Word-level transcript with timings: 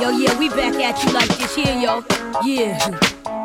Yo, 0.00 0.10
yeah, 0.10 0.38
we 0.38 0.48
back 0.48 0.74
at 0.74 1.02
you 1.04 1.12
like 1.12 1.28
this 1.38 1.54
here, 1.54 1.74
yo. 1.74 2.04
Yeah. 2.44 2.78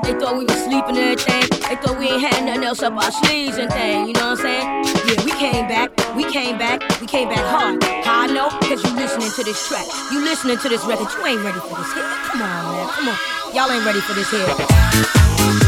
They 0.04 0.14
thought 0.20 0.38
we 0.38 0.46
was 0.46 0.64
sleeping 0.64 0.98
and 0.98 1.18
everything. 1.18 1.50
They 1.68 1.76
thought 1.82 1.98
we 1.98 2.10
ain't 2.10 2.22
had 2.22 2.46
nothing 2.46 2.64
else 2.64 2.84
up 2.84 2.94
our 2.94 3.12
sleeves 3.12 3.58
and 3.58 3.72
thing, 3.72 4.08
you 4.08 4.14
know 4.14 4.36
what 4.36 4.40
I'm 4.40 4.46
saying? 4.46 4.68
Yeah, 5.08 5.24
we 5.26 5.32
came 5.32 5.68
back, 5.68 5.90
we 6.16 6.24
came 6.26 6.58
back, 6.58 6.82
we 7.02 7.08
came 7.08 7.30
back 7.30 7.40
hard. 7.40 7.84
How 8.04 8.22
I 8.22 8.28
know? 8.28 8.50
Cause 8.50 8.84
you 8.84 8.96
listening 8.96 9.32
to 9.32 9.44
this 9.44 9.68
track. 9.68 9.86
You 10.12 10.24
listening 10.24 10.58
to 10.58 10.70
this 10.70 10.84
record. 10.86 11.08
You 11.18 11.26
ain't 11.26 11.44
ready 11.44 11.60
for 11.60 11.76
this 11.76 11.94
hit. 11.94 12.04
Come 12.04 12.42
on, 12.42 12.76
man. 12.76 12.88
Come 12.90 13.08
on. 13.10 13.18
Y'all 13.56 13.72
ain't 13.72 13.86
ready 13.86 14.02
for 14.02 14.14
this 14.14 14.30
hit. 14.30 15.63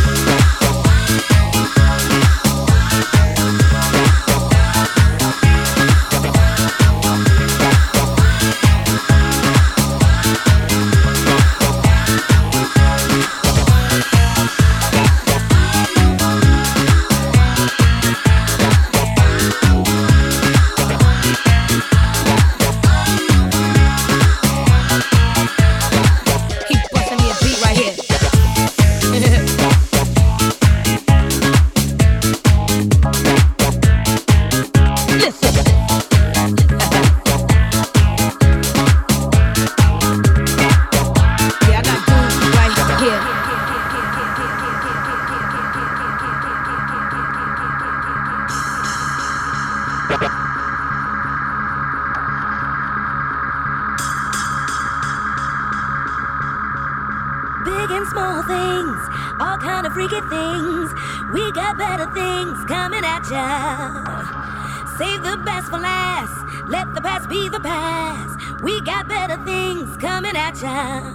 Best 65.46 65.68
for 65.70 65.78
last. 65.78 66.34
Let 66.70 66.94
the 66.96 67.02
past 67.02 67.30
be 67.30 67.48
the 67.50 67.60
past. 67.60 68.64
We 68.64 68.82
got 68.82 69.08
better 69.08 69.38
things 69.46 69.96
coming 69.98 70.36
at 70.36 70.60
ya. 70.62 71.14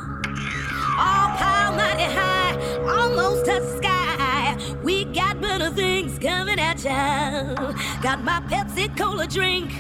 All 0.99 1.29
power 1.37 1.77
mighty 1.77 2.05
high, 2.05 2.55
almost 2.87 3.47
touch 3.47 3.63
the 3.63 3.79
sky. 3.79 4.57
We 4.83 5.05
got 5.07 5.41
better 5.41 5.71
things 5.71 6.19
coming 6.19 6.59
at 6.59 6.83
ya. 6.85 7.55
Got 8.01 8.23
my 8.23 8.41
Pepsi 8.49 8.97
Cola 8.97 9.27
drink. 9.27 9.71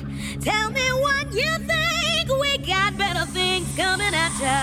Tell 0.40 0.70
me 0.70 0.86
what 1.04 1.32
you 1.32 1.52
think. 1.70 2.28
We 2.40 2.58
got 2.58 2.96
better 2.98 3.26
things 3.26 3.68
coming 3.76 4.14
at 4.14 4.32
ya. 4.40 4.60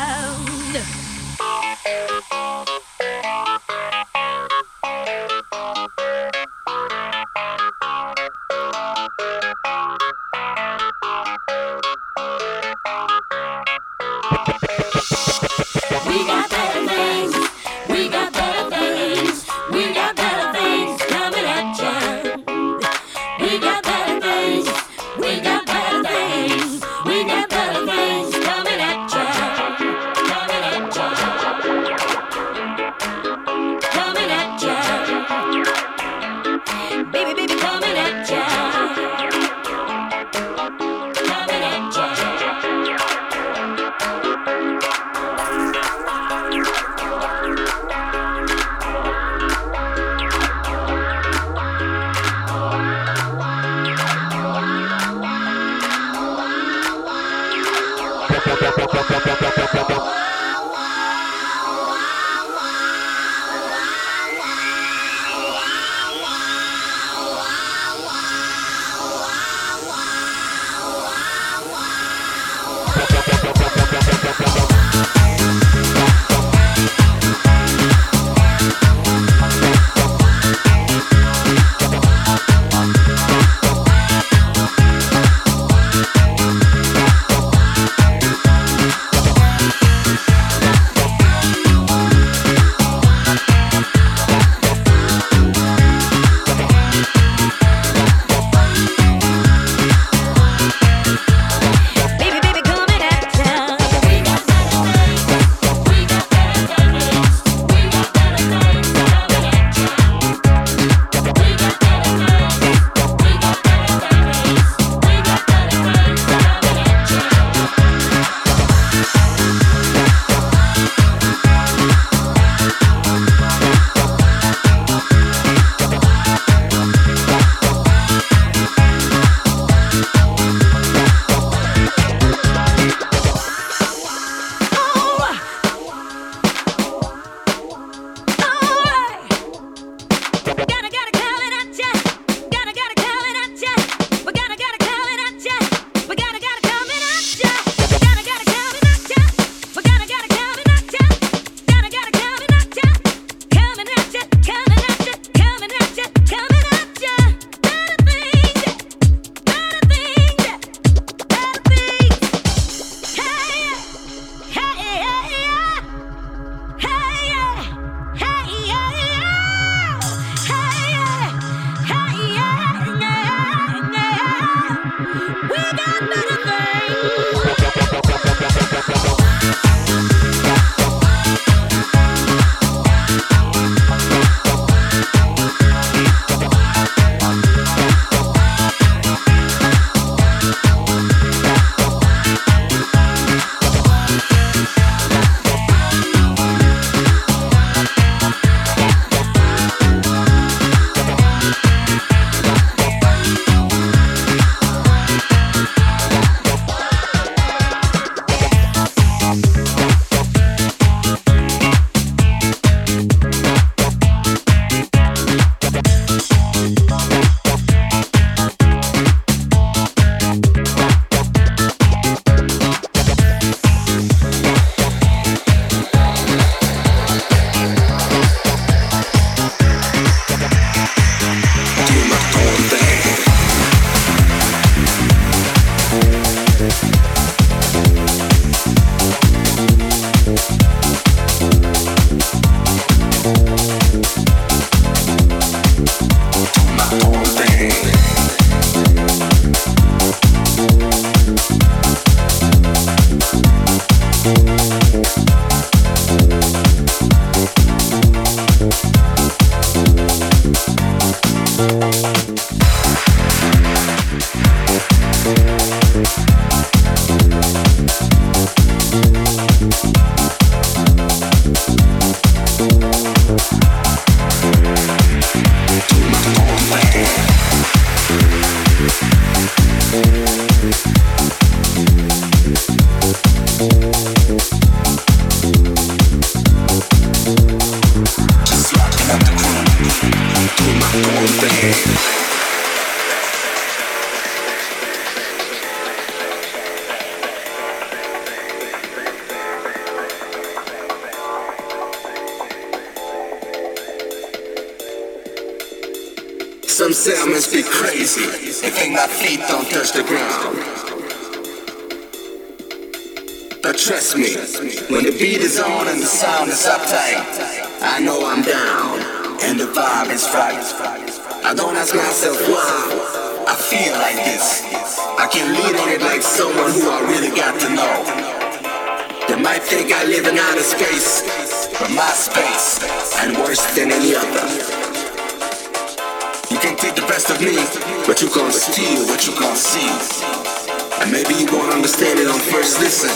And 341.01 341.11
maybe 341.11 341.33
you 341.33 341.47
won't 341.49 341.73
understand 341.73 342.19
it 342.19 342.27
on 342.27 342.37
first 342.53 342.79
listen. 342.79 343.09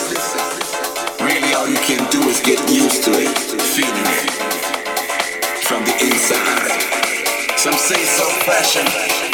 Really 1.21 1.53
all 1.53 1.69
you 1.69 1.77
can 1.85 2.01
do 2.09 2.17
is 2.25 2.41
get 2.41 2.57
used 2.69 3.03
to 3.05 3.11
it, 3.13 3.37
feeling 3.77 4.07
it 4.09 4.31
from 5.61 5.85
the 5.85 5.93
inside. 6.01 6.73
Some 7.57 7.77
say 7.77 8.01
so 8.01 8.25
fashion, 8.49 8.85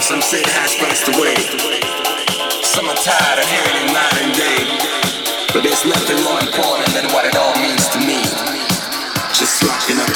some 0.03 0.21
say 0.21 0.43
the 0.43 0.51
hash 0.51 0.75
passed 0.77 1.07
away. 1.15 1.39
Some 2.67 2.85
are 2.89 2.99
tired 2.99 3.39
of 3.39 3.47
hearing 3.47 3.77
it 3.79 3.93
night 3.95 4.17
and 4.21 4.33
day. 4.35 4.59
But 5.53 5.63
there's 5.63 5.85
nothing 5.85 6.21
more 6.27 6.39
important 6.43 6.91
than 6.93 7.07
what 7.15 7.25
it 7.25 7.35
all 7.35 7.55
means 7.63 7.87
to 7.89 7.99
me. 7.99 8.19
Just 9.33 9.63
rocking 9.63 9.99
up. 9.99 10.06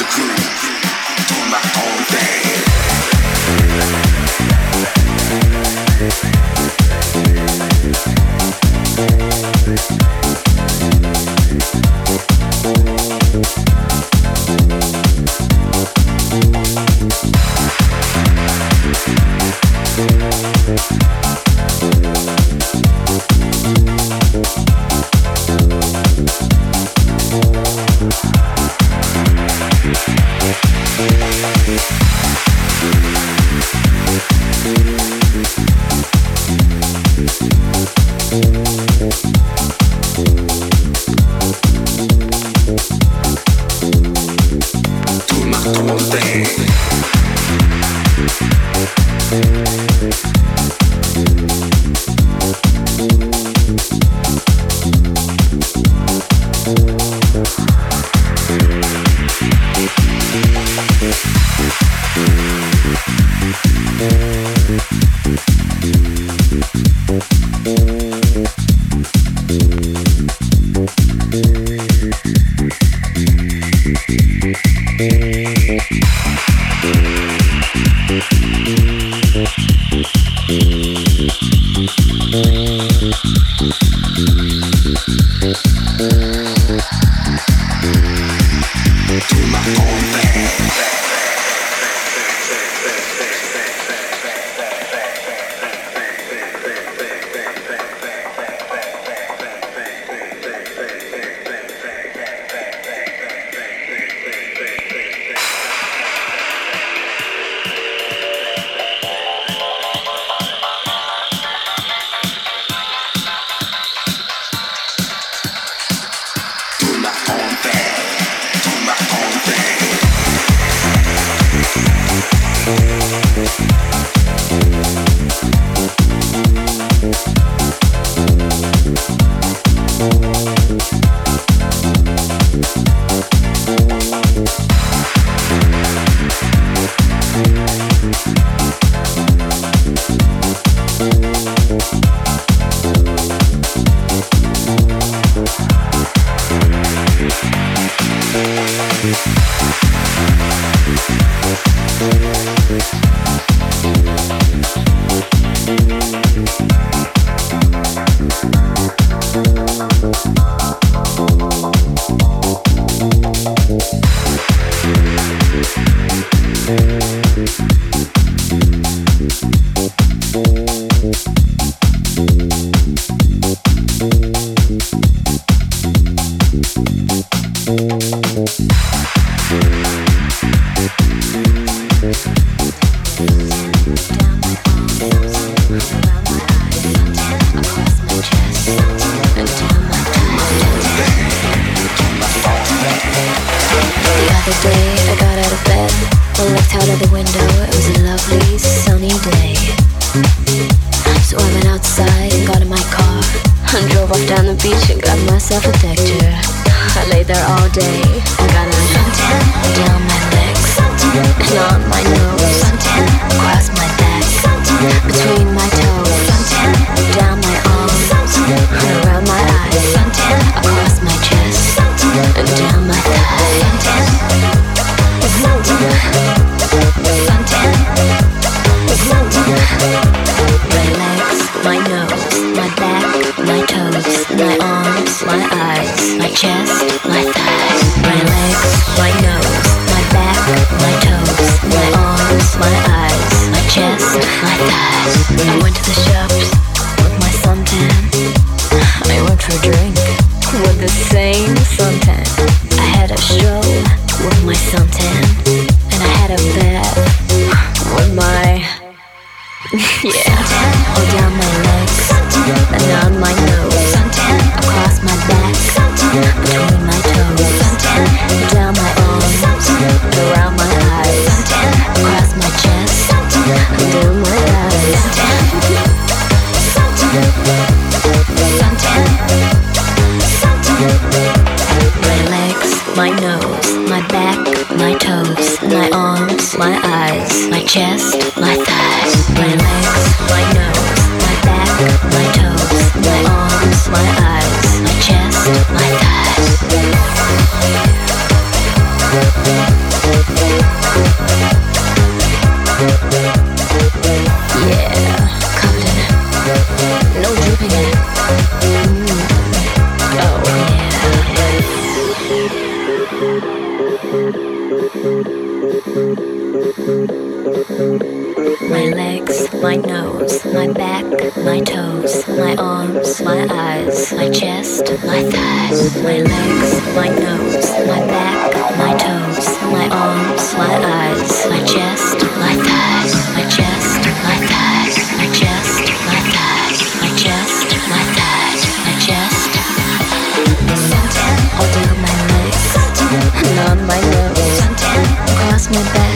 Thank 345.73 346.05
you. 346.05 346.10